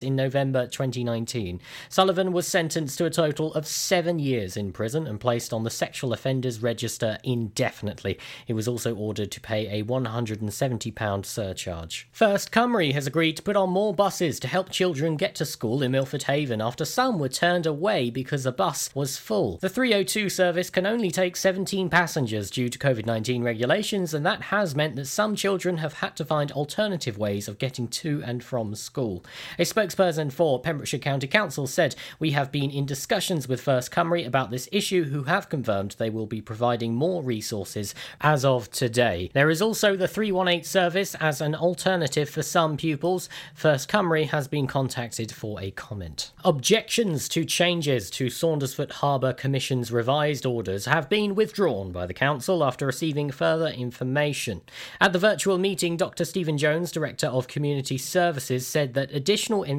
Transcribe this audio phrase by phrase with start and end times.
[0.00, 1.60] in November 2019.
[1.88, 5.70] Sullivan was sentenced to a total of seven years in prison and placed on the
[5.70, 8.16] sexual offenders register indefinitely.
[8.46, 12.08] He was also ordered to pay a £170 surcharge.
[12.12, 15.82] First Cymru has agreed to put on more buses to help children get to school
[15.82, 19.58] in Milford Haven after some were turned away because a bus was full.
[19.58, 24.42] The 302 service can only take 17 passengers due to COVID 19 regulations, and that
[24.42, 28.44] has meant that some children have had to find alternative ways of getting to and
[28.44, 29.24] from school.
[29.58, 34.26] A spokesperson for Pembrokeshire County Council said, We have been in discussions with First Cymru
[34.26, 39.30] about this issue, who have confirmed they will be providing more resources as of today.
[39.34, 43.28] There is also the 318 service as an alternative for some pupils.
[43.54, 46.32] First Cymru has been contacted for a comment.
[46.44, 52.64] Objections to changes to Saundersfoot Harbour Commission's revised orders have been withdrawn by the Council
[52.64, 54.60] after receiving further information.
[55.00, 56.24] At the virtual meeting, Dr.
[56.24, 59.77] Stephen Jones, Director of Community Services, said that additional information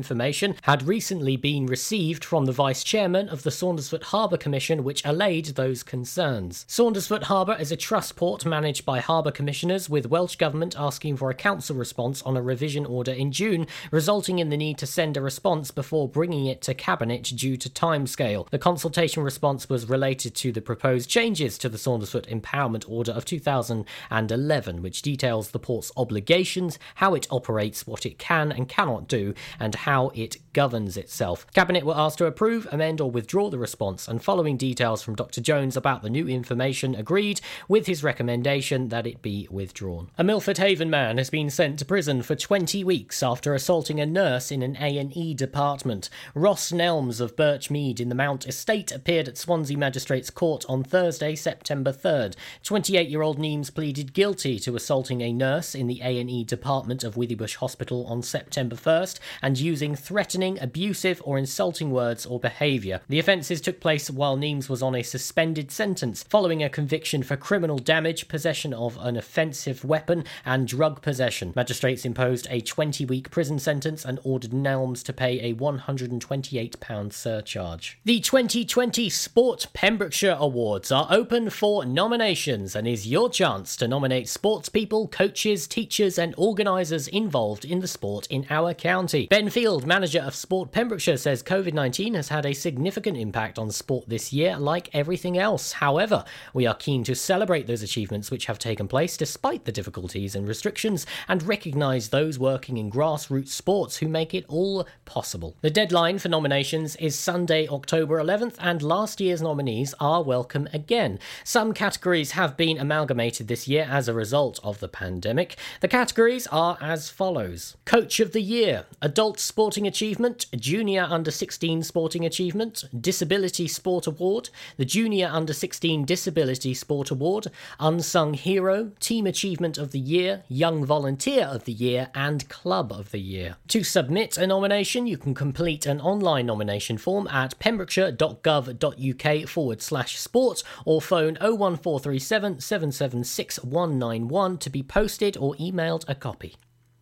[0.64, 5.46] had recently been received from the Vice Chairman of the Saundersfoot Harbour Commission, which allayed
[5.56, 6.66] those concerns.
[6.68, 11.30] Saundersfoot Harbour is a trust port managed by Harbour Commissioners, with Welsh Government asking for
[11.30, 15.18] a council response on a revision order in June, resulting in the need to send
[15.18, 18.50] a response before bringing it to Cabinet due to timescale.
[18.50, 23.26] The consultation response was related to the proposed changes to the Saundersfoot Empowerment Order of
[23.26, 29.34] 2011, which details the port's obligations, how it operates, what it can and cannot do,
[29.60, 31.48] and how it governs itself.
[31.54, 35.42] Cabinet were asked to approve, amend, or withdraw the response, and following details from Dr.
[35.42, 40.12] Jones about the new information, agreed with his recommendation that it be withdrawn.
[40.16, 44.06] A Milford Haven man has been sent to prison for 20 weeks after assaulting a
[44.06, 46.10] nurse in an A&E department.
[46.36, 51.36] Ross Nelms of Birchmead in the Mount Estate appeared at Swansea Magistrates Court on Thursday,
[51.36, 52.36] September 3rd.
[52.64, 58.06] 28-year-old Nelms pleaded guilty to assaulting a nurse in the A&E department of Withybush Hospital
[58.06, 63.02] on September 1st and using threatening, abusive, or insulting words or behaviour.
[63.08, 67.38] The offences took place while Nelms was on a suspended sentence following a conviction for
[67.38, 71.54] criminal damage, possession of an offensive weapon, and drug possession.
[71.56, 78.00] Magistrates imposed a 20 week prison sentence and ordered Nelms to pay a £128 surcharge.
[78.04, 84.28] The 2020 Sport Pembrokeshire Awards are open for nominations and is your chance to nominate
[84.28, 89.28] sports people, coaches, teachers, and organisers involved in the sport in our county.
[89.28, 93.70] Ben Field, manager of Sport Pembrokeshire, says COVID 19 has had a significant impact on
[93.70, 95.74] sport this year, like everything else.
[95.74, 96.26] However,
[96.56, 100.48] we are keen to celebrate those achievements which have taken place despite the difficulties and
[100.48, 105.56] restrictions and recognise those working in grassroots sports who make it all possible.
[105.62, 111.20] The deadline for nominations is Sunday, October 11th, and last year's nominees are welcome again.
[111.44, 115.58] Some categories have been amalgamated this year as a result of the pandemic.
[115.82, 121.84] The categories are as follows Coach of the Year, Adult Sporting Achievement, Junior Under 16
[121.84, 127.48] Sporting Achievement, Disability Sport Award, the Junior Under 16 Disability Sport Award,
[127.78, 133.12] Unsung Hero, Team Achievement of the Year, Young Volunteer of the Year, and Club of
[133.12, 133.58] the Year.
[133.68, 140.18] To submit a nomination, you can complete an online nomination form at pembrokeshire.gov.uk forward slash
[140.18, 146.56] sport or phone 01437 776 191 to be posted or emailed a copy.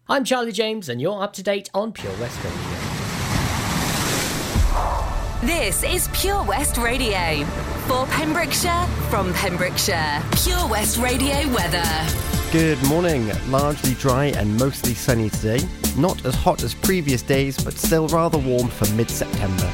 [0.09, 2.61] I'm Charlie James, and you're up to date on Pure West Radio.
[5.41, 7.43] This is Pure West Radio.
[7.87, 10.23] For Pembrokeshire, from Pembrokeshire.
[10.31, 11.83] Pure West Radio weather.
[12.53, 13.29] Good morning.
[13.49, 15.59] Largely dry and mostly sunny today.
[15.97, 19.69] Not as hot as previous days, but still rather warm for mid September.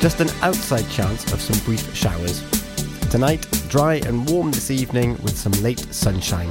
[0.00, 2.42] Just an outside chance of some brief showers.
[3.10, 6.50] Tonight, dry and warm this evening with some late sunshine.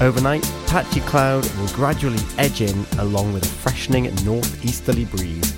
[0.00, 5.54] Overnight, patchy cloud will gradually edge in along with a freshening northeasterly breeze.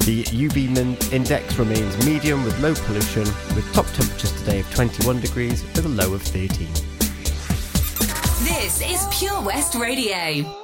[0.00, 3.22] The UV index remains medium with low pollution,
[3.54, 6.66] with top temperatures today of 21 degrees with a low of 13.
[8.44, 10.63] This is Pure West Radio.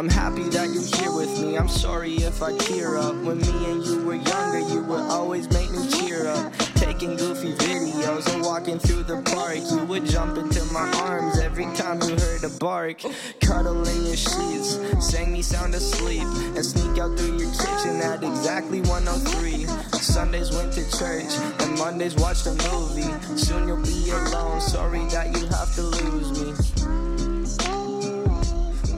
[0.00, 1.58] I'm happy that you're here with me.
[1.58, 3.14] I'm sorry if I tear up.
[3.16, 6.69] When me and you were younger, you would always make me cheer up.
[7.00, 9.56] Taking goofy videos and walking through the park.
[9.70, 13.00] You would jump into my arms every time you heard a bark.
[13.40, 18.22] Cuddle in your sheets, sang me sound asleep, and sneak out through your kitchen at
[18.22, 19.64] exactly 103.
[19.98, 23.08] Sundays went to church, and Mondays watched a movie.
[23.34, 24.60] Soon you'll be alone.
[24.60, 26.52] Sorry that you have to lose me.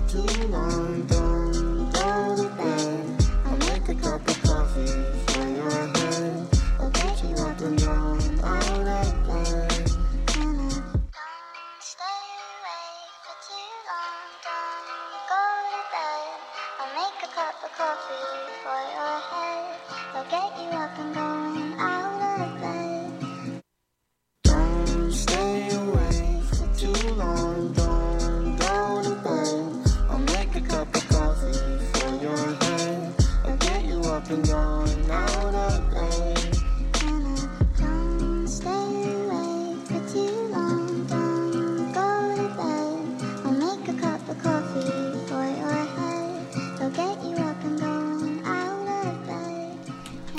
[0.09, 0.92] Too long,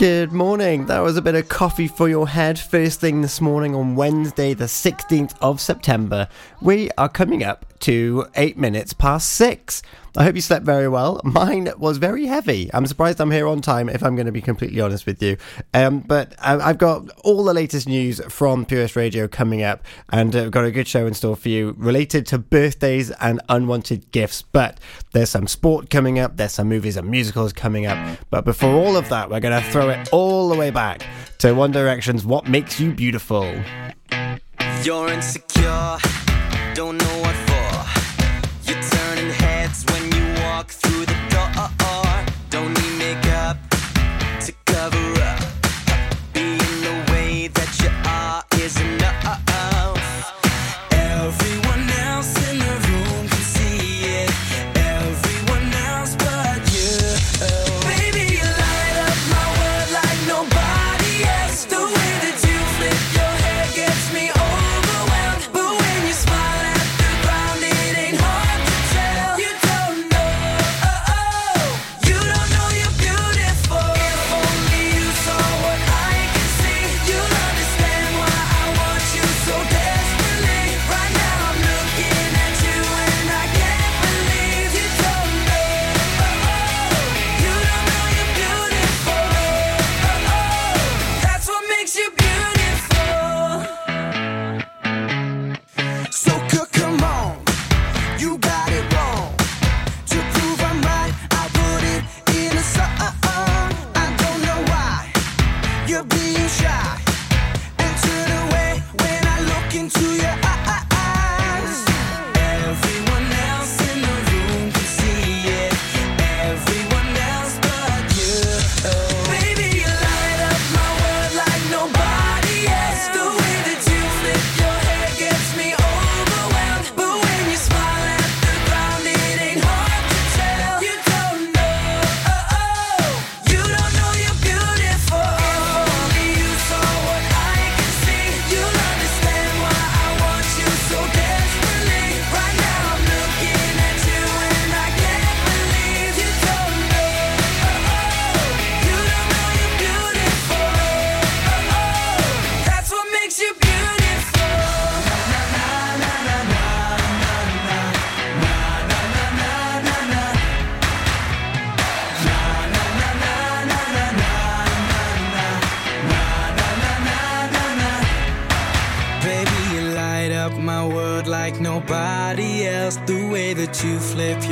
[0.04, 0.88] Good morning.
[0.88, 2.60] That was a bit of coffee for your head.
[2.60, 6.28] First thing this morning on Wednesday, the 16th of September.
[6.62, 9.82] We are coming up to eight minutes past six.
[10.16, 11.20] I hope you slept very well.
[11.24, 12.70] Mine was very heavy.
[12.74, 15.38] I'm surprised I'm here on time, if I'm going to be completely honest with you.
[15.74, 20.34] Um, but I've got all the latest news from Pure West Radio coming up, and
[20.34, 24.44] I've got a good show in store for you related to birthdays and unwanted gifts.
[24.44, 24.80] But
[25.12, 28.20] there's some sport coming up, there's some movies and musicals coming up.
[28.30, 31.04] But before all of that, we're going to throw it all the way back
[31.40, 33.52] to One Direction's What Makes You Beautiful.
[34.84, 35.98] You're insecure,
[36.76, 37.13] don't know
[40.54, 41.33] walk through the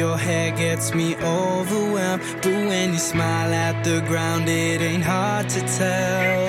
[0.01, 2.23] your hair gets me overwhelmed.
[2.41, 6.40] But when you smile at the ground, it ain't hard to tell.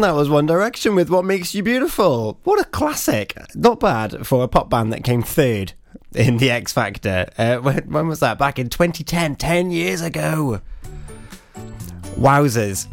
[0.00, 2.40] And that was One Direction with What Makes You Beautiful.
[2.44, 3.36] What a classic.
[3.54, 5.74] Not bad for a pop band that came third
[6.14, 7.28] in the X Factor.
[7.36, 8.38] Uh, when, when was that?
[8.38, 10.62] Back in 2010, 10 years ago.
[12.16, 12.88] Wowzers.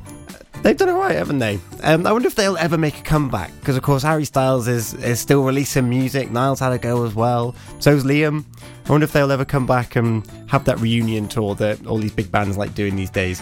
[0.63, 1.61] They've done alright, haven't they?
[1.81, 4.93] Um, I wonder if they'll ever make a comeback because, of course, Harry Styles is,
[4.95, 6.29] is still releasing music.
[6.29, 7.55] Niall's had a go as well.
[7.79, 8.43] So's Liam.
[8.85, 12.11] I wonder if they'll ever come back and have that reunion tour that all these
[12.11, 13.41] big bands like doing these days.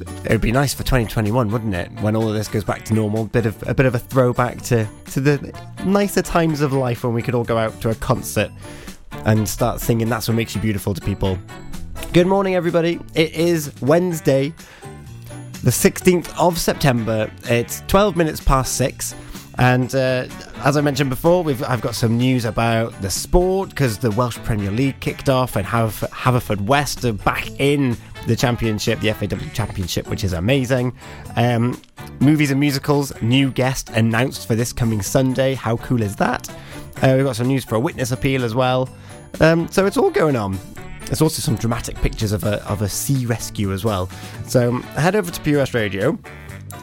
[0.00, 1.90] It would be nice for 2021, wouldn't it?
[2.00, 4.62] When all of this goes back to normal, bit of a bit of a throwback
[4.62, 7.94] to to the nicer times of life when we could all go out to a
[7.96, 8.50] concert
[9.24, 11.38] and start singing "That's What Makes You Beautiful" to people.
[12.12, 12.98] Good morning, everybody.
[13.14, 14.52] It is Wednesday,
[15.62, 17.30] the 16th of September.
[17.44, 19.14] It's 12 minutes past six.
[19.58, 20.26] And uh,
[20.64, 24.70] as I mentioned before, I've got some news about the sport because the Welsh Premier
[24.70, 27.96] League kicked off and Haverf- Haverfordwest are back in
[28.26, 30.94] the championship, the FAW Championship, which is amazing.
[31.36, 31.80] Um,
[32.20, 35.54] movies and musicals, new guest announced for this coming Sunday.
[35.54, 36.48] How cool is that?
[37.02, 38.88] Uh, we've got some news for a witness appeal as well.
[39.40, 40.58] Um, so it's all going on.
[41.06, 44.08] There's also some dramatic pictures of a, of a sea rescue as well.
[44.46, 46.18] So head over to POS Radio.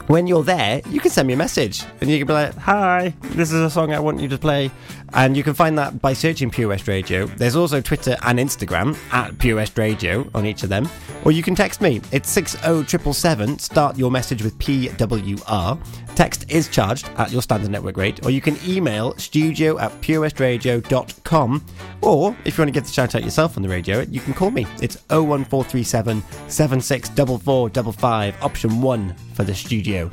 [0.08, 3.14] When you're there, you can send me a message and you can be like, Hi,
[3.22, 4.72] this is a song I want you to play.
[5.14, 7.26] And you can find that by searching Pure West Radio.
[7.26, 10.90] There's also Twitter and Instagram at Pure West Radio on each of them.
[11.24, 12.02] Or you can text me.
[12.12, 13.60] It's 60777.
[13.60, 15.80] Start your message with PWR.
[16.16, 18.26] Text is charged at your standard network rate.
[18.26, 21.66] Or you can email studio at purewestradio.com.
[22.02, 24.34] Or if you want to give the shout out yourself on the radio, you can
[24.34, 24.66] call me.
[24.82, 30.10] It's 01437 764455, option 1 for the studio.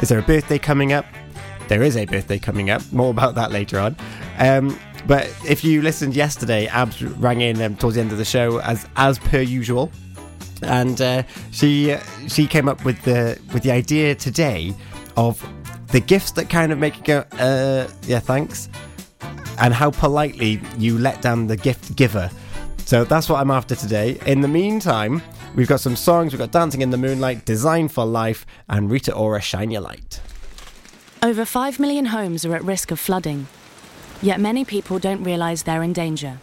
[0.00, 1.04] Is there a birthday coming up?
[1.70, 2.82] There is a birthday coming up.
[2.90, 3.94] More about that later on.
[4.38, 8.24] Um, but if you listened yesterday, Abz rang in um, towards the end of the
[8.24, 9.88] show as as per usual,
[10.62, 11.22] and uh,
[11.52, 11.96] she
[12.26, 14.74] she came up with the with the idea today
[15.16, 15.40] of
[15.92, 18.68] the gifts that kind of make you go, uh, yeah, thanks,
[19.60, 22.28] and how politely you let down the gift giver.
[22.78, 24.18] So that's what I'm after today.
[24.26, 25.22] In the meantime,
[25.54, 26.32] we've got some songs.
[26.32, 30.20] We've got Dancing in the Moonlight, Design for Life, and Rita Ora, Shine Your Light.
[31.22, 33.46] Over 5 million homes are at risk of flooding,
[34.22, 36.38] yet many people don't realise they're in danger.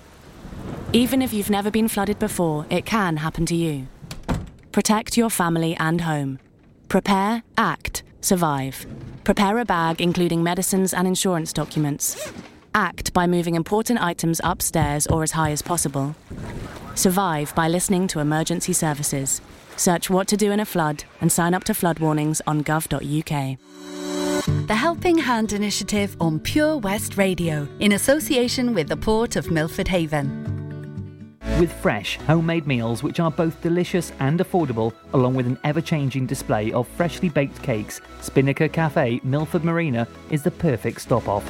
[0.93, 3.88] Even if you've never been flooded before, it can happen to you.
[4.72, 6.38] Protect your family and home.
[6.89, 8.86] Prepare, act, survive.
[9.24, 12.31] Prepare a bag including medicines and insurance documents.
[12.75, 16.15] Act by moving important items upstairs or as high as possible.
[16.93, 19.41] Survive by listening to emergency services.
[19.75, 23.57] Search what to do in a flood and sign up to flood warnings on gov.uk.
[24.47, 29.89] The Helping Hand Initiative on Pure West Radio, in association with the Port of Milford
[29.89, 31.37] Haven.
[31.59, 36.27] With fresh, homemade meals which are both delicious and affordable, along with an ever changing
[36.27, 41.45] display of freshly baked cakes, Spinnaker Cafe, Milford Marina is the perfect stop off.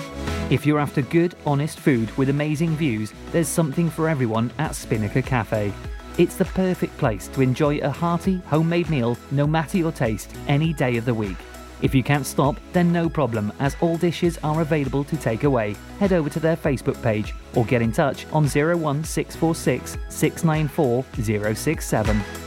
[0.51, 5.21] If you're after good, honest food with amazing views, there's something for everyone at Spinnaker
[5.21, 5.71] Cafe.
[6.17, 10.73] It's the perfect place to enjoy a hearty, homemade meal, no matter your taste, any
[10.73, 11.37] day of the week.
[11.81, 15.75] If you can't stop, then no problem, as all dishes are available to take away.
[15.99, 21.05] Head over to their Facebook page or get in touch on 01646 694
[21.55, 22.46] 067.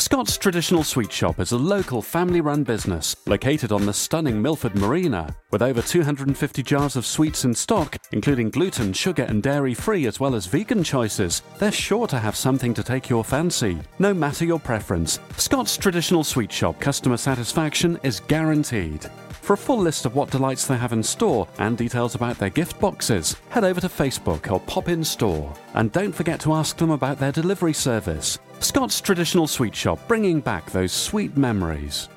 [0.00, 4.74] Scott's Traditional Sweet Shop is a local family run business located on the stunning Milford
[4.74, 5.36] Marina.
[5.50, 10.18] With over 250 jars of sweets in stock, including gluten, sugar, and dairy free, as
[10.18, 14.46] well as vegan choices, they're sure to have something to take your fancy, no matter
[14.46, 15.20] your preference.
[15.36, 19.04] Scott's Traditional Sweet Shop customer satisfaction is guaranteed.
[19.42, 22.48] For a full list of what delights they have in store and details about their
[22.48, 25.52] gift boxes, head over to Facebook or pop in store.
[25.74, 28.38] And don't forget to ask them about their delivery service.
[28.60, 32.08] Scott's Traditional Sweet Shop, bringing back those sweet memories.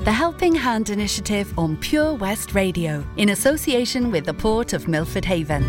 [0.00, 5.24] The Helping Hand Initiative on Pure West Radio, in association with the Port of Milford
[5.24, 5.62] Haven.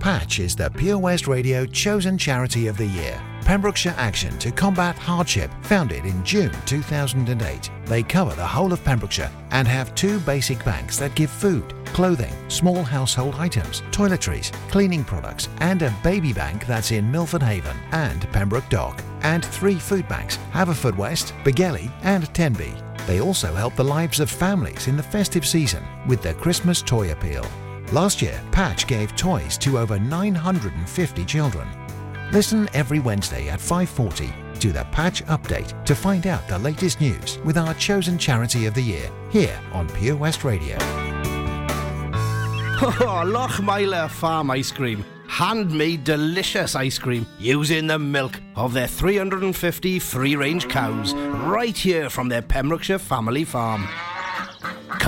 [0.00, 3.20] Patch is the Pure West Radio chosen charity of the year.
[3.42, 7.70] Pembrokeshire Action to Combat Hardship, founded in June 2008.
[7.86, 12.32] They cover the whole of Pembrokeshire and have two basic banks that give food, clothing,
[12.48, 18.30] small household items, toiletries, cleaning products, and a baby bank that's in Milford Haven and
[18.32, 22.74] Pembroke Dock, and three food banks Haverfordwest, Begelly, and Tenby.
[23.06, 27.10] They also help the lives of families in the festive season with their Christmas toy
[27.10, 27.44] appeal.
[27.90, 31.66] Last year, Patch gave toys to over 950 children.
[32.32, 34.30] Listen every Wednesday at 5:40
[34.60, 38.74] to the Patch Update to find out the latest news with our chosen charity of
[38.74, 40.76] the year here on Pure West Radio.
[42.80, 45.04] Oh, Lochmeyler Farm Ice Cream.
[45.26, 52.08] Handmade delicious ice cream using the milk of their 350 free range cows right here
[52.08, 53.88] from their Pembrokeshire family farm.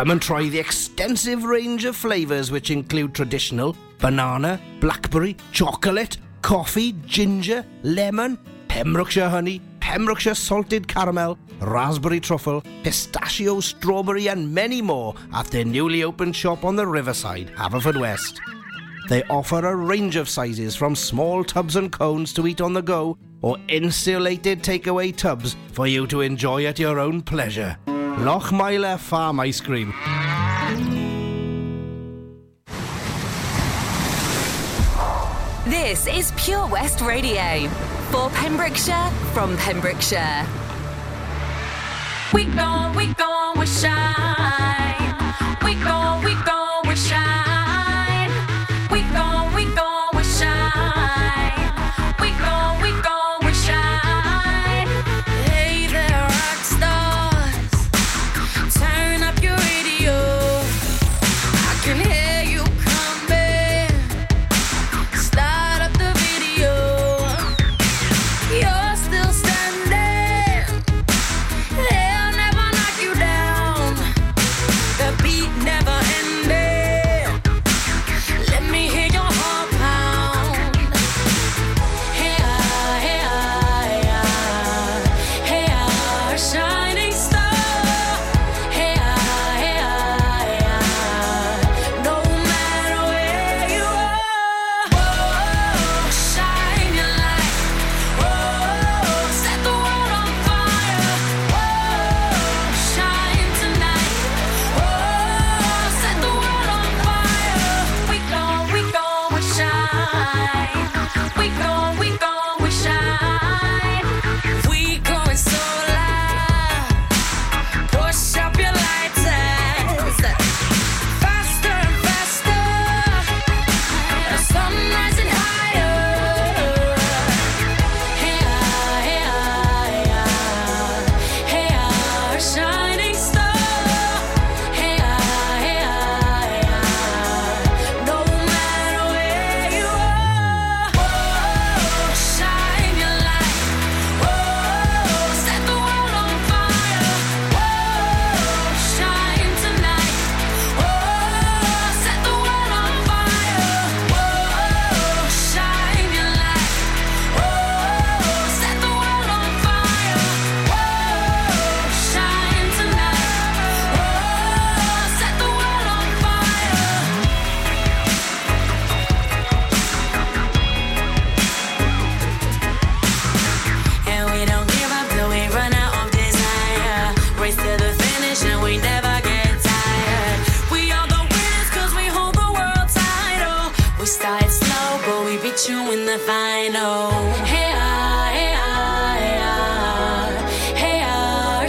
[0.01, 6.93] Come and try the extensive range of flavours which include traditional banana, blackberry, chocolate, coffee,
[7.05, 15.49] ginger, lemon, Pembrokeshire honey, Pembrokeshire salted caramel, raspberry truffle, pistachio, strawberry, and many more at
[15.49, 18.39] their newly opened shop on the riverside, Haverfordwest.
[19.11, 22.81] They offer a range of sizes from small tubs and cones to eat on the
[22.81, 27.77] go or insulated takeaway tubs for you to enjoy at your own pleasure.
[28.19, 29.95] Lochmeyler Farm Ice Cream.
[35.67, 37.69] This is Pure West Radio
[38.11, 40.47] for Pembrokeshire from Pembrokeshire.
[42.35, 44.70] We gone, we gone, we shine.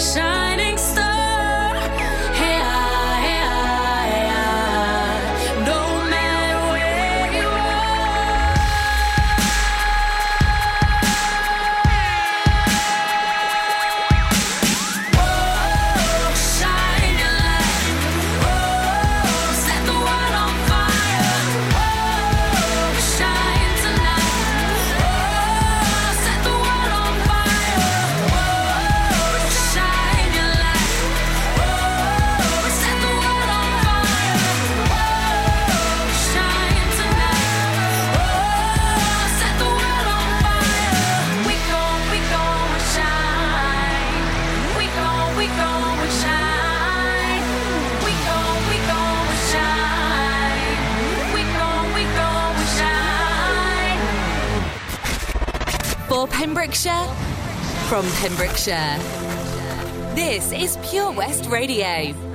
[0.02, 0.41] shine.
[58.22, 59.00] Pembrokeshire.
[60.14, 62.31] This is Pure West Radio.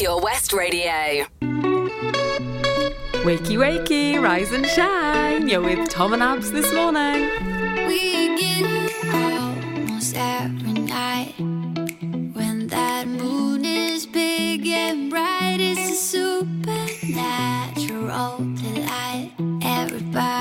[0.00, 1.26] Pure West Radio.
[3.22, 5.46] Wakey, wakey, rise and shine.
[5.46, 7.28] You're with Tom and Abz this morning.
[7.86, 8.64] We get
[9.12, 15.58] almost every night when that moon is big and bright.
[15.60, 19.32] It's a supernatural delight.
[19.62, 20.39] Everybody's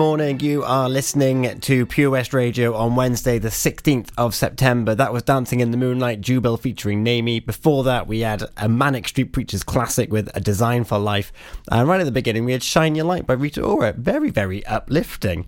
[0.00, 0.40] morning.
[0.40, 4.94] You are listening to Pure West Radio on Wednesday, the 16th of September.
[4.94, 7.44] That was Dancing in the Moonlight, Jubel featuring Neimy.
[7.44, 11.34] Before that, we had a Manic Street Preachers classic with A Design for Life.
[11.70, 13.92] And right at the beginning, we had Shine Your Light by Rita Ora.
[13.92, 15.44] Very, very uplifting.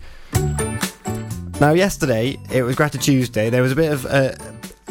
[1.58, 3.48] Now, yesterday, it was Gratitude Tuesday.
[3.48, 4.36] There was a bit of a,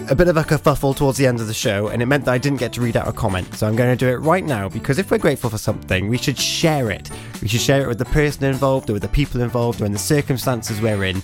[0.09, 2.31] a bit of a kerfuffle towards the end of the show, and it meant that
[2.31, 3.53] I didn't get to read out a comment.
[3.55, 6.17] So I'm going to do it right now because if we're grateful for something, we
[6.17, 7.09] should share it.
[7.41, 9.91] We should share it with the person involved, or with the people involved, or in
[9.91, 11.17] the circumstances we're in.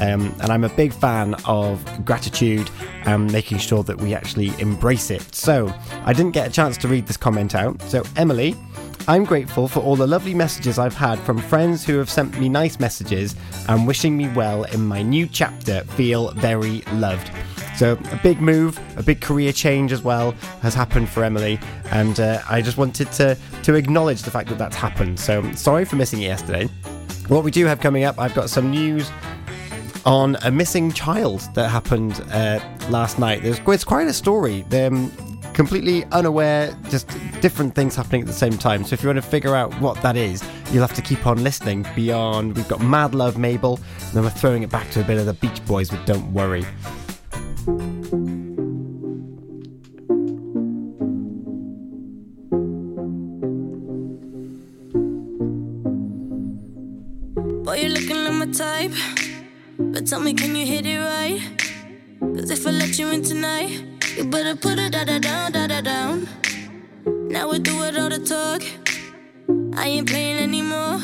[0.00, 2.70] Um, and I'm a big fan of gratitude
[3.04, 5.34] and making sure that we actually embrace it.
[5.34, 5.72] So
[6.04, 7.80] I didn't get a chance to read this comment out.
[7.82, 8.56] So Emily.
[9.06, 12.48] I'm grateful for all the lovely messages I've had from friends who have sent me
[12.48, 13.36] nice messages
[13.68, 15.82] and wishing me well in my new chapter.
[15.82, 17.30] Feel very loved.
[17.76, 20.30] So, a big move, a big career change as well
[20.62, 24.56] has happened for Emily, and uh, I just wanted to, to acknowledge the fact that
[24.56, 25.20] that's happened.
[25.20, 26.68] So, sorry for missing it yesterday.
[27.28, 29.10] What we do have coming up, I've got some news
[30.06, 33.42] on a missing child that happened uh, last night.
[33.42, 34.64] There's it's quite a story.
[34.72, 35.10] Um,
[35.54, 37.08] completely unaware, just
[37.40, 38.84] different things happening at the same time.
[38.84, 41.42] So if you want to figure out what that is, you'll have to keep on
[41.42, 41.86] listening.
[41.94, 45.18] Beyond, we've got Mad Love Mabel, and then we're throwing it back to a bit
[45.18, 46.66] of the Beach Boys with Don't Worry.
[57.64, 58.92] Boy, you're looking like my type.
[59.78, 61.40] But tell me, can you hit it right?
[62.20, 65.66] Cause if I let you in tonight, you better put it da da down, da
[65.66, 66.28] da down.
[67.04, 68.62] Now we do it all the talk.
[69.76, 71.00] I ain't playing anymore.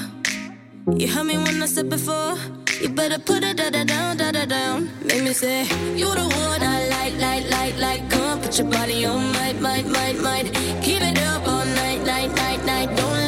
[0.96, 2.36] You heard me when I said before.
[2.80, 4.90] You better put it da da down, da da down.
[5.04, 5.64] Make me say,
[5.96, 8.10] You the one I like, like, like, like.
[8.10, 10.46] Come on, put your body on, might, might, might, might.
[10.82, 12.96] Keep it up all night, night, night, night.
[12.96, 13.19] Don't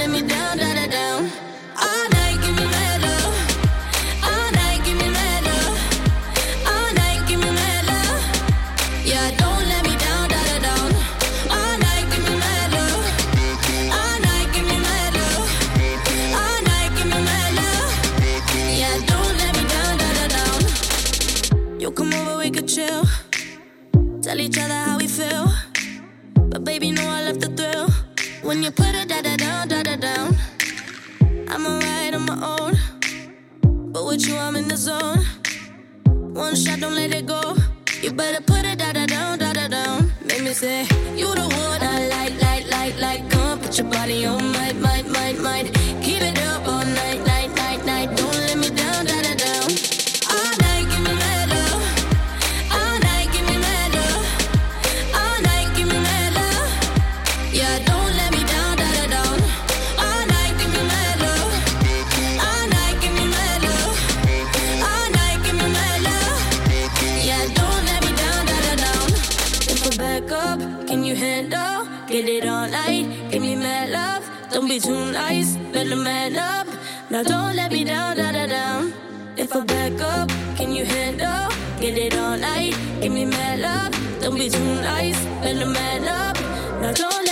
[34.43, 35.25] I'm in the zone.
[36.35, 37.55] One shot, don't let it go.
[38.03, 40.13] You better put it da da down, da da down.
[40.25, 40.83] Make me say,
[41.15, 43.31] You the one I like, like, like, like.
[43.31, 45.92] Come on, put your body on, might, might, might, might.
[76.03, 76.67] man up.
[77.11, 78.93] Now don't let me down, da da down.
[79.37, 81.49] If I back up, can you handle?
[81.81, 84.21] Get it all night, give me mad love.
[84.21, 86.37] Don't be too nice, better man up.
[86.81, 87.32] Now don't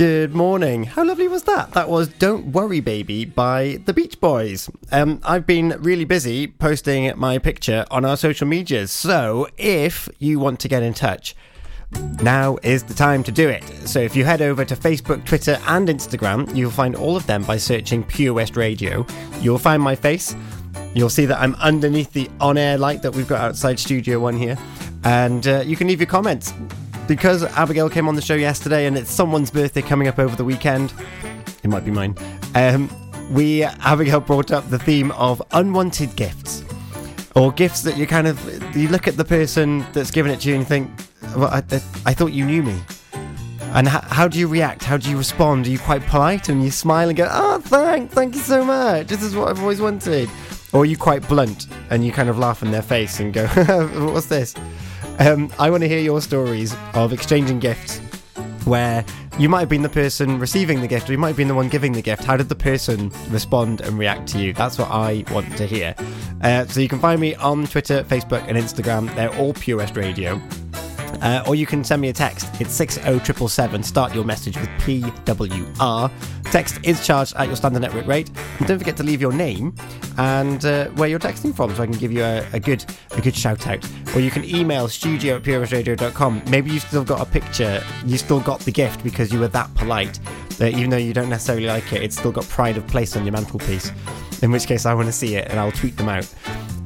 [0.00, 0.84] Good morning.
[0.84, 1.72] How lovely was that?
[1.72, 4.70] That was Don't Worry Baby by the Beach Boys.
[4.90, 10.38] Um, I've been really busy posting my picture on our social medias, so if you
[10.38, 11.36] want to get in touch,
[12.22, 13.62] now is the time to do it.
[13.86, 17.42] So if you head over to Facebook, Twitter, and Instagram, you'll find all of them
[17.42, 19.04] by searching Pure West Radio.
[19.42, 20.34] You'll find my face.
[20.94, 24.38] You'll see that I'm underneath the on air light that we've got outside Studio One
[24.38, 24.56] here.
[25.04, 26.54] And uh, you can leave your comments
[27.10, 30.44] because Abigail came on the show yesterday and it's someone's birthday coming up over the
[30.44, 30.94] weekend,
[31.64, 32.16] it might be mine.
[32.54, 32.88] Um,
[33.32, 36.62] we Abigail brought up the theme of unwanted gifts
[37.34, 40.50] or gifts that you kind of you look at the person that's given it to
[40.50, 40.88] you and you think,
[41.36, 41.64] well, I,
[42.06, 42.80] I thought you knew me.
[43.74, 44.84] And how, how do you react?
[44.84, 45.66] How do you respond?
[45.66, 49.08] Are you quite polite and you smile and go, oh, thank, thank you so much.
[49.08, 50.30] This is what I've always wanted.
[50.72, 53.48] Or are you quite blunt and you kind of laugh in their face and go,
[54.12, 54.54] what's this?
[55.20, 57.98] Um, I want to hear your stories of exchanging gifts
[58.64, 59.04] where
[59.38, 61.54] you might have been the person receiving the gift or you might have been the
[61.54, 62.24] one giving the gift.
[62.24, 64.54] How did the person respond and react to you?
[64.54, 65.94] That's what I want to hear.
[66.40, 69.14] Uh, so you can find me on Twitter, Facebook, and Instagram.
[69.14, 70.40] They're all Pure West Radio.
[71.20, 72.46] Uh, or you can send me a text.
[72.60, 73.82] It's 60777.
[73.82, 76.10] Start your message with PWR.
[76.44, 78.30] Text is charged at your standard network rate.
[78.58, 79.74] And don't forget to leave your name
[80.18, 83.20] and uh, where you're texting from so I can give you a, a good a
[83.20, 83.86] good shout out.
[84.14, 86.42] Or you can email studio at purewestradio.com.
[86.48, 89.72] Maybe you've still got a picture, you still got the gift because you were that
[89.74, 90.18] polite.
[90.58, 93.24] That even though you don't necessarily like it, it's still got pride of place on
[93.24, 93.92] your mantelpiece.
[94.42, 96.32] In which case, I want to see it and I'll tweet them out.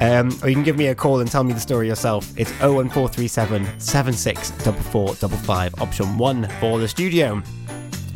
[0.01, 2.33] Um, or you can give me a call and tell me the story yourself.
[2.37, 7.43] It's 01437 764455, option 1 for the studio.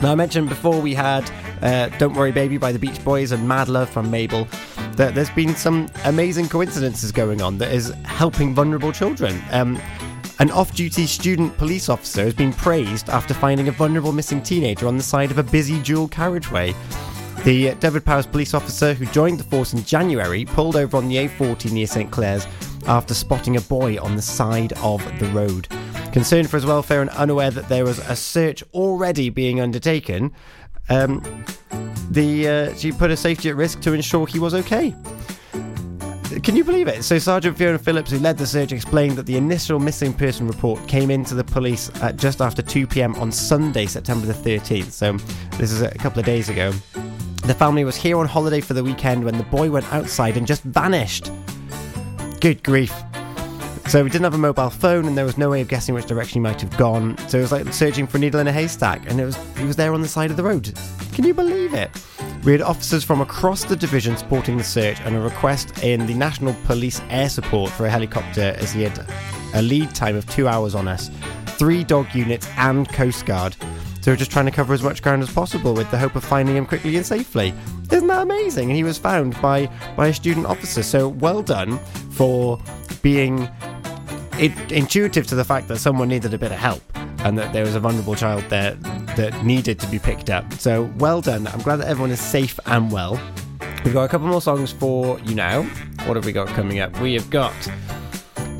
[0.02, 1.30] Now, I mentioned before we had
[1.62, 4.46] uh, Don't Worry Baby by the Beach Boys and Mad Love from Mabel
[4.92, 9.40] that there's been some amazing coincidences going on that is helping vulnerable children.
[9.50, 9.80] Um,
[10.40, 14.86] an off duty student police officer has been praised after finding a vulnerable missing teenager
[14.86, 16.74] on the side of a busy dual carriageway.
[17.48, 21.72] The Dyfed-Powys police officer who joined the force in January pulled over on the A40
[21.72, 22.46] near St Clears
[22.86, 25.66] after spotting a boy on the side of the road.
[26.12, 30.30] Concerned for his welfare and unaware that there was a search already being undertaken,
[30.90, 31.22] um,
[32.10, 34.94] the uh, she put her safety at risk to ensure he was okay.
[36.42, 37.02] Can you believe it?
[37.02, 40.86] So Sergeant Fiona Phillips, who led the search, explained that the initial missing person report
[40.86, 43.14] came into the police at just after 2 p.m.
[43.14, 44.90] on Sunday, September the 13th.
[44.90, 45.14] So
[45.56, 46.74] this is a couple of days ago.
[47.48, 50.46] The family was here on holiday for the weekend when the boy went outside and
[50.46, 51.32] just vanished.
[52.40, 52.92] Good grief.
[53.86, 56.04] So we didn't have a mobile phone and there was no way of guessing which
[56.04, 57.16] direction he might have gone.
[57.26, 59.64] So it was like searching for a needle in a haystack and it was he
[59.64, 60.74] was there on the side of the road.
[61.14, 61.90] Can you believe it?
[62.44, 66.12] We had officers from across the division supporting the search and a request in the
[66.12, 69.10] National Police air support for a helicopter as he had
[69.54, 71.10] a lead time of two hours on us,
[71.56, 73.56] three dog units and Coast Guard.
[74.08, 76.24] So we're just trying to cover as much ground as possible with the hope of
[76.24, 77.52] finding him quickly and safely.
[77.92, 78.70] Isn't that amazing?
[78.70, 79.66] And he was found by
[79.98, 80.82] by a student officer.
[80.82, 81.78] So well done
[82.12, 82.58] for
[83.02, 83.50] being
[84.38, 86.80] it, intuitive to the fact that someone needed a bit of help
[87.18, 88.76] and that there was a vulnerable child there
[89.16, 90.54] that needed to be picked up.
[90.54, 91.46] So well done.
[91.46, 93.20] I'm glad that everyone is safe and well.
[93.84, 95.64] We've got a couple more songs for you now.
[96.06, 96.98] What have we got coming up?
[97.02, 97.52] We have got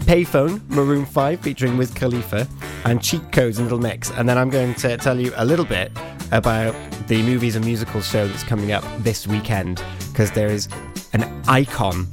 [0.08, 2.48] Payphone, Maroon 5 featuring Wiz Khalifa,
[2.86, 4.10] and Cheat Codes and Little Mix.
[4.12, 5.92] And then I'm going to tell you a little bit
[6.32, 6.74] about
[7.08, 10.66] the movies and musicals show that's coming up this weekend because there is
[11.12, 12.06] an icon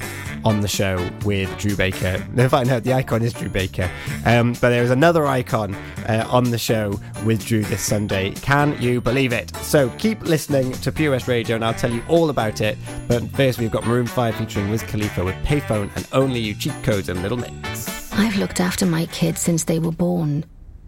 [0.46, 2.24] on the show with Drew Baker.
[2.38, 3.90] In fact, no, the icon is Drew Baker.
[4.26, 5.76] Um, but there is another icon
[6.08, 8.32] uh, on the show with Drew this Sunday.
[8.36, 9.54] Can you believe it?
[9.58, 12.78] So keep listening to West Radio and I'll tell you all about it.
[13.08, 16.84] But first, we've got Maroon 5 featuring Wiz Khalifa with Payphone and Only You Cheat
[16.84, 18.14] Codes and Little Mix.
[18.14, 20.46] I've looked after my kids since they were born.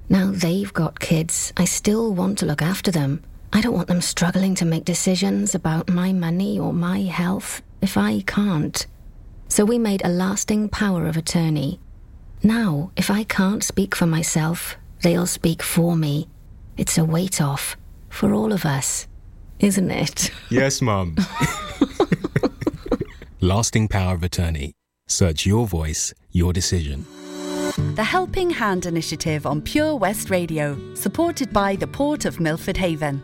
[0.07, 1.51] Now they've got kids.
[1.57, 3.23] I still want to look after them.
[3.51, 7.97] I don't want them struggling to make decisions about my money or my health if
[7.97, 8.85] I can't.
[9.49, 11.79] So we made a lasting power of attorney.
[12.43, 16.27] Now, if I can't speak for myself, they'll speak for me.
[16.77, 17.75] It's a weight off
[18.09, 19.07] for all of us,
[19.59, 20.31] isn't it?
[20.49, 21.15] Yes, Mum.
[23.41, 24.73] Lasting power of attorney.
[25.07, 27.05] Search your voice, your decision.
[27.95, 33.21] The Helping Hand Initiative on Pure West Radio, supported by the Port of Milford Haven.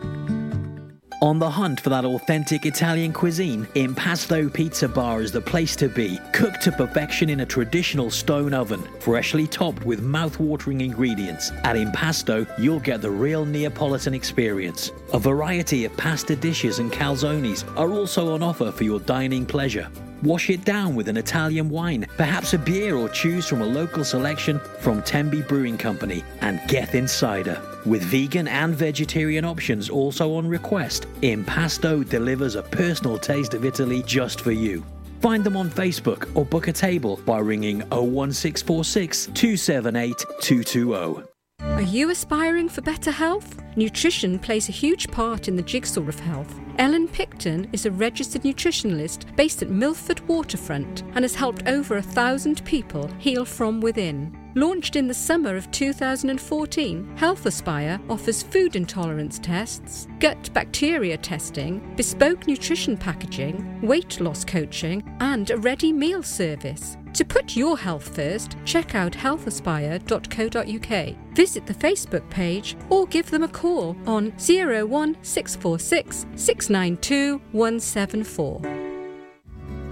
[1.24, 5.88] On the hunt for that authentic Italian cuisine, Impasto Pizza Bar is the place to
[5.88, 6.20] be.
[6.34, 11.54] Cooked to perfection in a traditional stone oven, freshly topped with mouth-watering ingredients.
[11.64, 14.92] At Impasto, you'll get the real Neapolitan experience.
[15.14, 19.90] A variety of pasta dishes and calzones are also on offer for your dining pleasure.
[20.24, 24.06] Wash it down with an Italian wine, perhaps a beer, or choose from a local
[24.06, 27.62] selection from Tenby Brewing Company and Geth Insider.
[27.86, 34.02] With vegan and vegetarian options also on request, Impasto delivers a personal taste of Italy
[34.04, 34.82] just for you.
[35.20, 41.33] Find them on Facebook or book a table by ringing 01646 278 220.
[41.62, 43.62] Are you aspiring for better health?
[43.76, 46.60] Nutrition plays a huge part in the jigsaw of health.
[46.78, 52.02] Ellen Picton is a registered nutritionalist based at Milford Waterfront and has helped over a
[52.02, 54.43] thousand people heal from within.
[54.56, 61.96] Launched in the summer of 2014, Health Aspire offers food intolerance tests, gut bacteria testing,
[61.96, 66.98] bespoke nutrition packaging, weight loss coaching, and a ready meal service.
[67.14, 71.36] To put your health first, check out healthaspire.co.uk.
[71.36, 78.93] Visit the Facebook page or give them a call on 01646 692 174.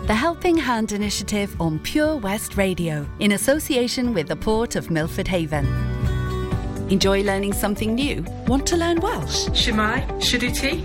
[0.08, 5.28] The Helping Hand Initiative on Pure West Radio in association with the Port of Milford
[5.28, 5.66] Haven.
[6.90, 8.26] Enjoy learning something new?
[8.48, 9.48] Want to learn Welsh?
[9.50, 10.84] Shemai, Shuduti.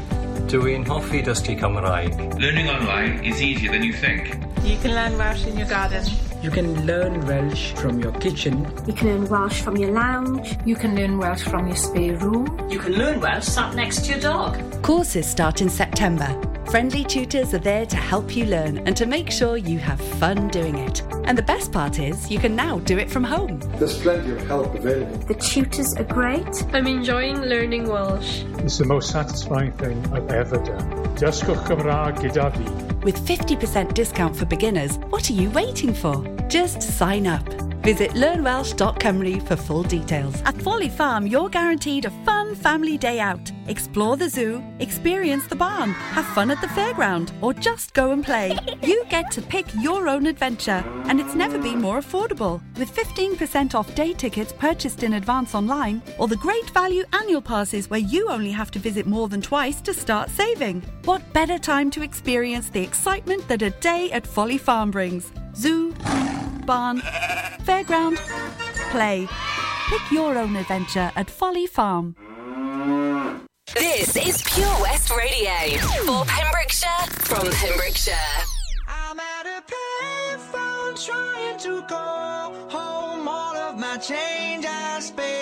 [0.48, 2.38] Dwi'n hoffi dysgu Cymraeg.
[2.38, 4.36] Learning online is easier than you think.
[4.62, 6.04] You can learn Welsh in your garden.
[6.42, 8.70] You can learn Welsh from your kitchen.
[8.86, 10.56] You can learn Welsh from your lounge.
[10.66, 12.46] You can learn Welsh from your spare room.
[12.70, 14.82] You can learn Welsh sat next to your dog.
[14.82, 16.30] Courses start in September.
[16.70, 20.48] Friendly tutors are there to help you learn and to make sure you have fun
[20.48, 21.00] doing it.
[21.24, 23.60] And the best part is, you can now do it from home.
[23.78, 25.16] There's plenty of help available.
[25.18, 26.64] The tutors are great.
[26.72, 28.42] I'm enjoying learning Welsh.
[28.58, 30.90] It's the most satisfying thing I've ever done.
[31.14, 32.94] Dysgwch Cymraeg gyda fi.
[33.04, 36.24] With 50% discount for beginners, what are you waiting for?
[36.48, 37.46] Just sign up.
[37.84, 40.42] Visit learnwelsh.com for full details.
[40.42, 43.52] At Folly Farm, you're guaranteed a fun family day out.
[43.68, 48.24] Explore the zoo, experience the barn, have fun at the fairground, or just go and
[48.24, 48.56] play.
[48.86, 52.60] You get to pick your own adventure, and it's never been more affordable.
[52.78, 57.90] With 15% off day tickets purchased in advance online, or the great value annual passes
[57.90, 60.82] where you only have to visit more than twice to start saving.
[61.04, 65.32] What better time to experience the excitement that a day at Folly Farm brings?
[65.56, 65.92] Zoo,
[66.64, 67.00] barn,
[67.66, 68.18] fairground,
[68.92, 69.26] play.
[69.88, 72.14] Pick your own adventure at Folly Farm.
[73.74, 75.50] This is Pure West Radio
[76.06, 78.14] for Pembrokeshire from Pembrokeshire.
[78.86, 85.35] I'm at a payphone trying to call home all of my change I spent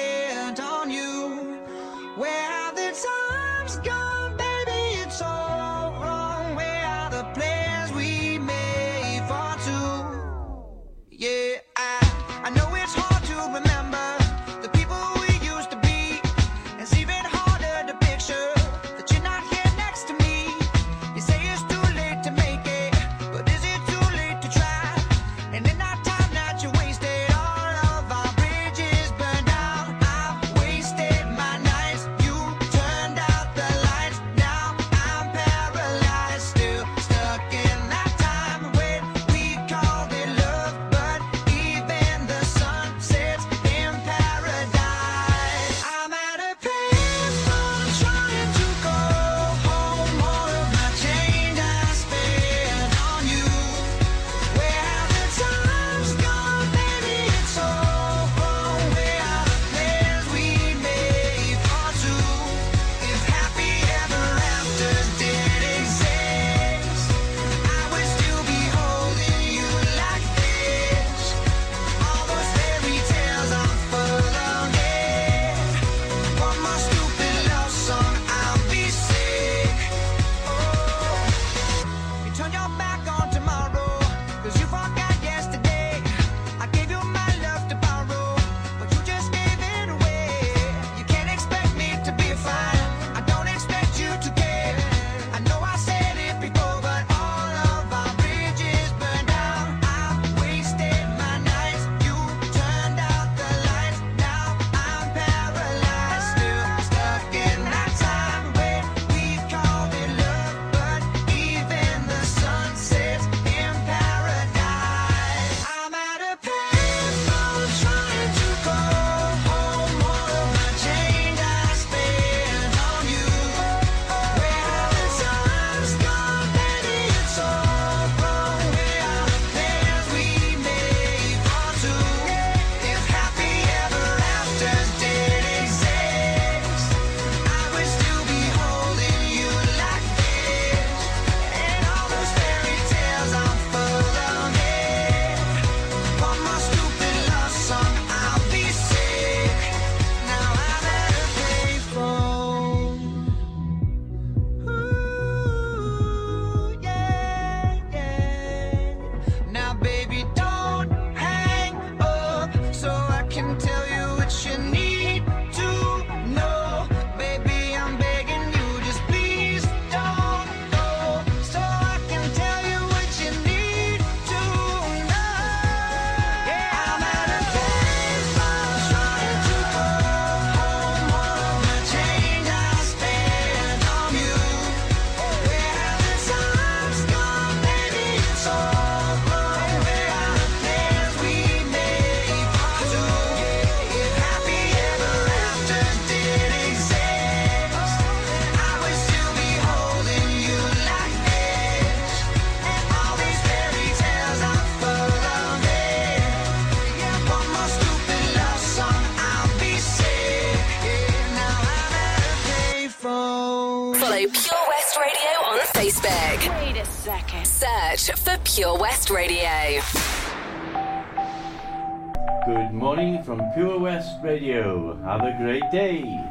[225.05, 226.24] Have a great day.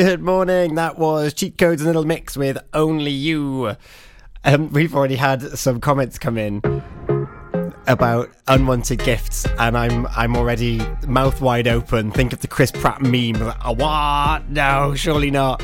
[0.00, 0.76] Good morning.
[0.76, 3.76] That was Cheat Codes and Little Mix with Only You.
[4.42, 6.62] Um, we've already had some comments come in
[7.90, 12.10] about unwanted gifts, and I'm I'm already mouth wide open.
[12.12, 13.32] Think of the Chris Pratt meme.
[13.32, 14.48] Like, oh, what?
[14.48, 15.62] No, surely not.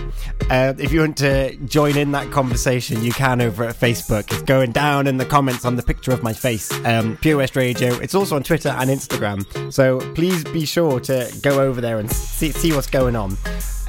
[0.51, 4.33] Uh, if you want to join in that conversation, you can over at Facebook.
[4.33, 6.73] It's going down in the comments on the picture of my face.
[6.85, 7.95] Um, Pure West Radio.
[7.95, 9.73] It's also on Twitter and Instagram.
[9.73, 13.37] So please be sure to go over there and see, see what's going on.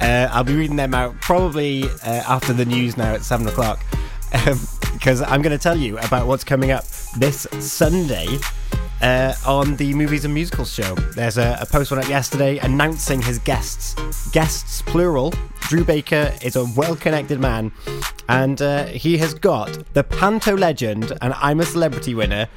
[0.00, 3.84] Uh, I'll be reading them out probably uh, after the news now at seven o'clock.
[4.46, 4.60] Um,
[4.92, 6.84] because I'm going to tell you about what's coming up
[7.16, 8.38] this Sunday
[9.00, 10.94] uh, on the Movies and Musicals show.
[11.14, 13.94] There's a, a post one up yesterday announcing his guests.
[14.30, 15.32] Guests, plural.
[15.68, 17.72] Drew Baker is a well connected man,
[18.28, 22.48] and uh, he has got the Panto legend and I'm a Celebrity winner.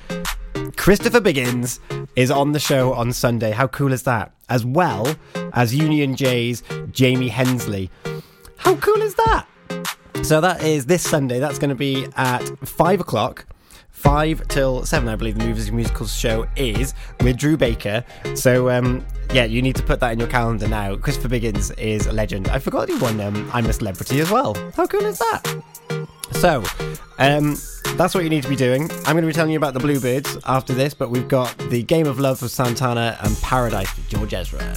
[0.77, 1.79] Christopher Biggins
[2.15, 3.51] is on the show on Sunday.
[3.51, 4.31] How cool is that?
[4.49, 5.15] As well
[5.53, 6.61] as Union J's
[6.91, 7.89] Jaymi Hensley.
[8.57, 9.45] How cool is that?
[10.23, 11.39] So that is this Sunday.
[11.39, 13.45] That's going to be at five o'clock.
[13.89, 18.03] Five till seven, I believe the Movies and Musicals show is with Drew Baker.
[18.33, 20.95] So, um, yeah, you need to put that in your calendar now.
[20.95, 22.47] Christopher Biggins is a legend.
[22.47, 24.55] I forgot he won um, I'm a Celebrity as well.
[24.75, 25.43] How cool is that?
[26.31, 26.63] So,
[27.19, 27.57] um,
[27.95, 28.89] that's what you need to be doing.
[29.05, 31.83] I'm going to be telling you about the Bluebirds after this, but we've got the
[31.83, 34.75] Game of Love with Santana and Paradise with George Ezra.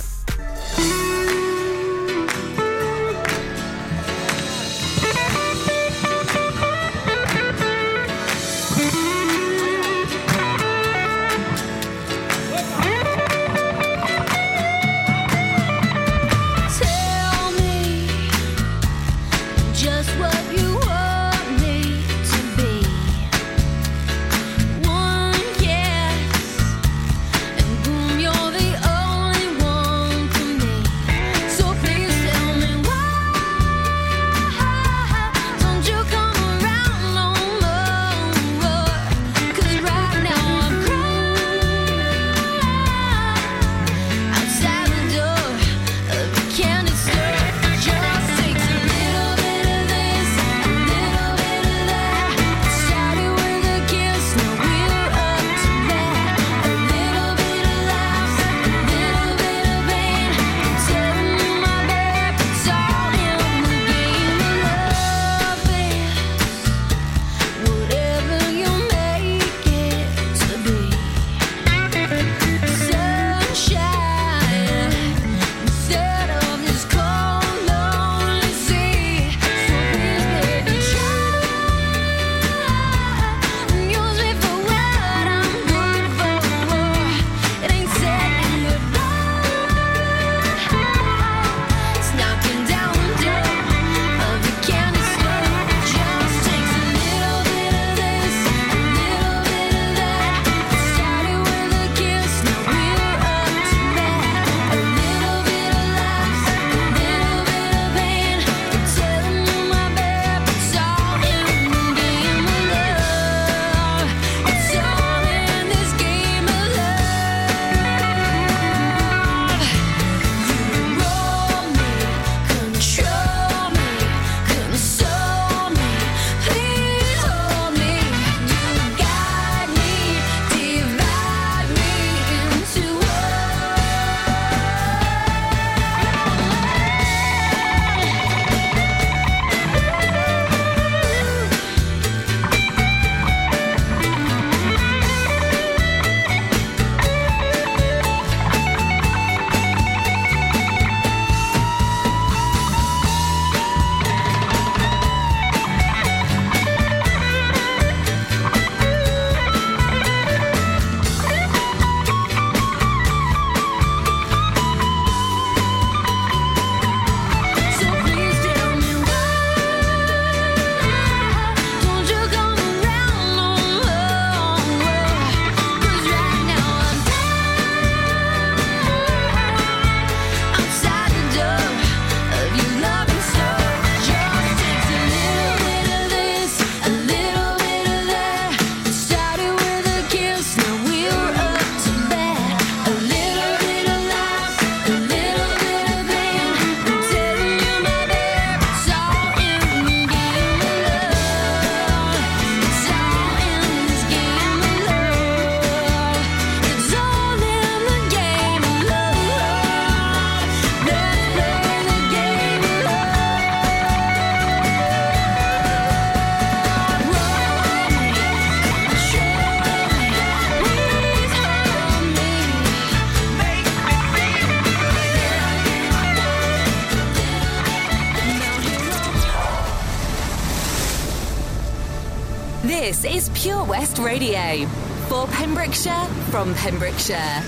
[235.25, 237.43] For Pembrokeshire, from Pembrokeshire.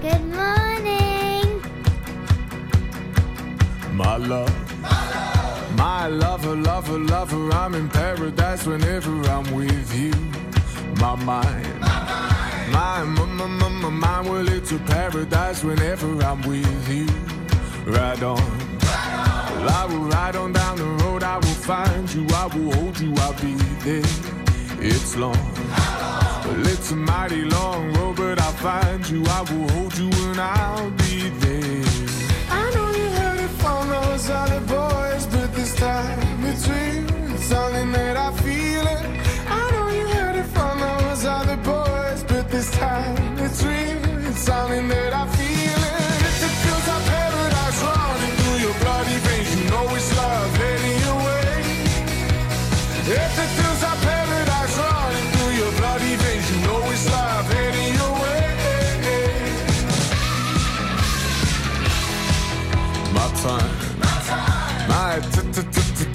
[0.00, 1.60] Good morning.
[3.90, 5.76] My love.
[5.76, 10.12] My lover, lover, lover, I'm in paradise whenever I'm with you.
[11.00, 11.80] My mind.
[11.80, 17.06] My, my, my, my, my mind, well, it's a paradise whenever I'm with you.
[17.92, 18.36] Ride on.
[18.38, 23.00] Well, I will ride on down the road, I will find you, I will hold
[23.00, 24.31] you, I'll be there
[24.84, 25.36] it's long,
[26.44, 29.22] well, it's a mighty long road, but I'll find you.
[29.26, 31.84] I will hold you and I'll be there.
[32.50, 37.32] I know you heard it from those other boys, but this time it's real.
[37.32, 39.06] It's something that I feel it.
[39.48, 44.26] I know you heard it from those other boys, but this time it's real.
[44.26, 45.41] It's something that I feel.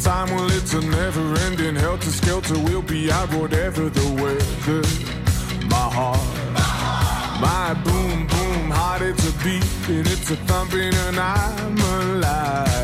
[0.07, 2.57] time, well, it's a never ending helter skelter.
[2.67, 4.83] We'll be out whatever the weather.
[5.67, 6.27] My heart,
[7.47, 12.76] my boom, boom heart, it's a beat and it's a thumping, and I'm alive.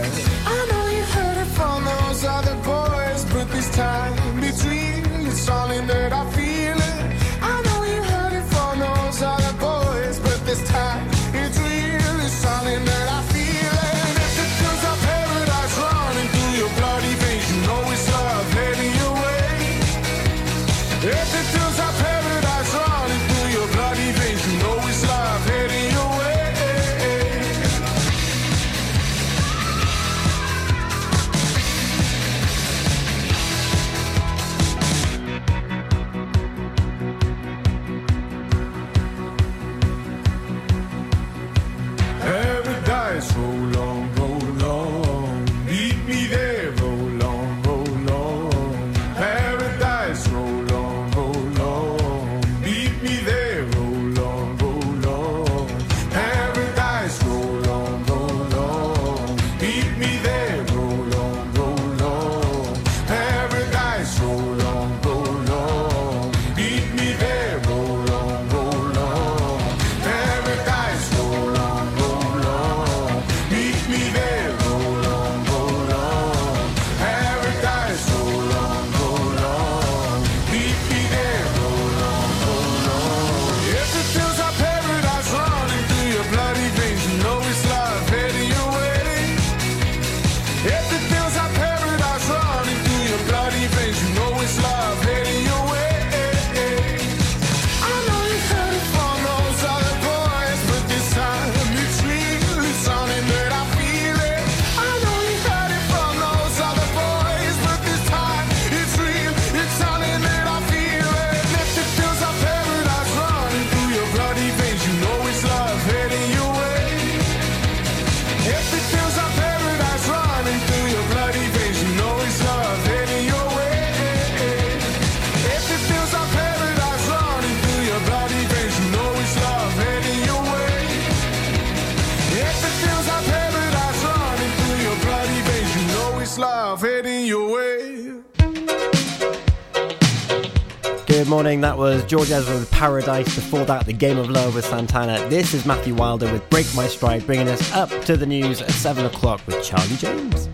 [141.43, 143.35] morning, that was George Ezra with Paradise.
[143.35, 145.27] Before that, The Game of Love with Santana.
[145.27, 148.71] This is Matthew Wilder with Break My Stride, bringing us up to the news at
[148.71, 150.47] 7 o'clock with Charlie James.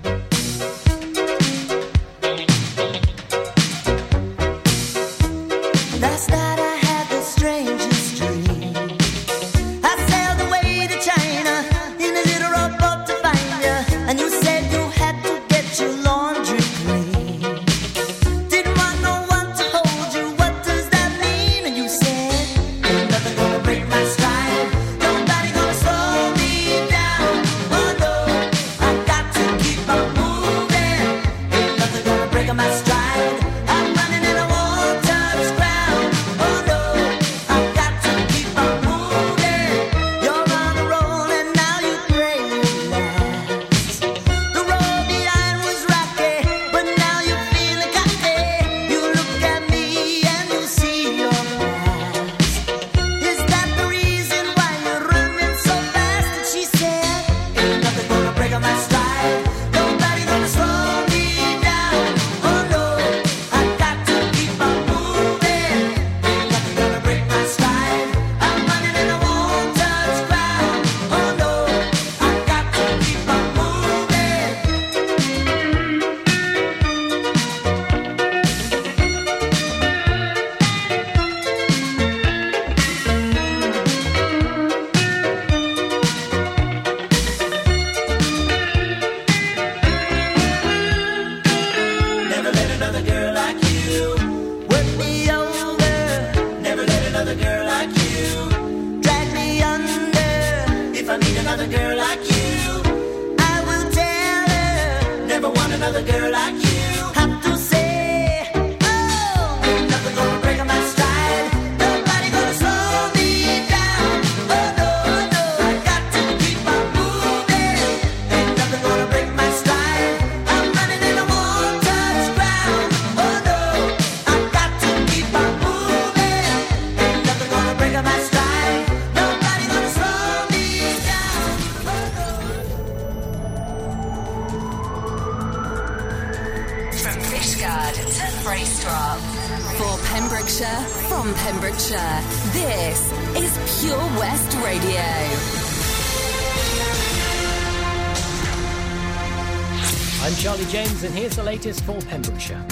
[151.89, 152.63] For Pembrokeshire.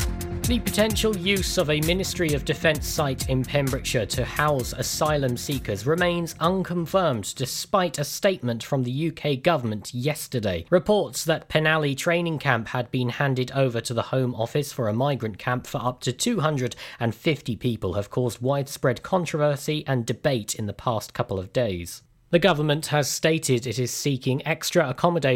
[0.44, 5.88] The potential use of a Ministry of Defence site in Pembrokeshire to house asylum seekers
[5.88, 10.66] remains unconfirmed despite a statement from the UK government yesterday.
[10.70, 14.94] Reports that Penally training camp had been handed over to the Home Office for a
[14.94, 20.74] migrant camp for up to 250 people have caused widespread controversy and debate in the
[20.74, 22.04] past couple of days.
[22.30, 25.36] The government has stated it is seeking extra accommodation